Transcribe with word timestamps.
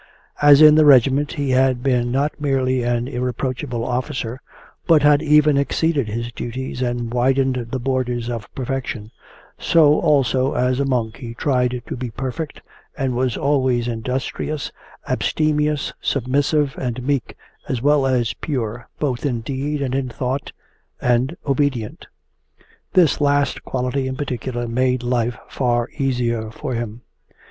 As 0.41 0.63
in 0.63 0.73
the 0.73 0.83
regiment 0.83 1.33
he 1.33 1.51
had 1.51 1.83
been 1.83 2.11
not 2.11 2.41
merely 2.41 2.81
an 2.81 3.07
irreproachable 3.07 3.85
officer 3.85 4.41
but 4.87 5.03
had 5.03 5.21
even 5.21 5.57
exceeded 5.59 6.07
his 6.07 6.31
duties 6.31 6.81
and 6.81 7.13
widened 7.13 7.67
the 7.69 7.77
borders 7.77 8.27
of 8.27 8.51
perfection, 8.55 9.11
so 9.59 9.99
also 10.01 10.55
as 10.55 10.79
a 10.79 10.85
monk 10.85 11.17
he 11.17 11.35
tried 11.35 11.83
to 11.85 11.95
be 11.95 12.09
perfect, 12.09 12.63
and 12.97 13.15
was 13.15 13.37
always 13.37 13.87
industrious, 13.87 14.71
abstemious, 15.07 15.93
submissive, 16.01 16.73
and 16.79 17.03
meek, 17.03 17.37
as 17.67 17.79
well 17.83 18.07
as 18.07 18.33
pure 18.33 18.87
both 18.97 19.23
in 19.23 19.41
deed 19.41 19.83
and 19.83 19.93
in 19.93 20.09
thought, 20.09 20.51
and 20.99 21.37
obedient. 21.45 22.07
This 22.93 23.21
last 23.21 23.61
quality 23.63 24.07
in 24.07 24.15
particular 24.15 24.67
made 24.67 25.03
life 25.03 25.37
far 25.47 25.89
easier 25.95 26.49
for 26.49 26.73
him. 26.73 27.03